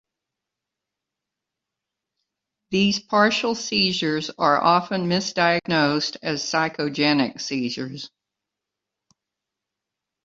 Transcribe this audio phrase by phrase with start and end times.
[2.71, 8.09] These partial seizures are often misdiagnosed as psychogenic seizures.